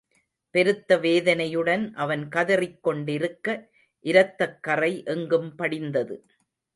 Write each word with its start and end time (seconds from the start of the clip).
பெருத்த 0.55 0.97
வேதனையுடன் 0.97 1.93
அவன் 1.93 2.27
கதறிக் 2.27 2.83
கொண்டிருக்க 2.83 3.47
இரத்தக் 4.05 4.63
கறை 4.63 5.03
எங்கும் 5.05 5.55
படிந்தது. 5.55 6.17